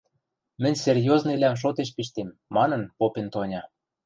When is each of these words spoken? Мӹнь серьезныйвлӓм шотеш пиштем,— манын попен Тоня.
Мӹнь 0.61 0.81
серьезныйвлӓм 0.85 1.55
шотеш 1.61 1.89
пиштем,— 1.95 2.29
манын 2.55 2.81
попен 2.97 3.27
Тоня. 3.33 3.61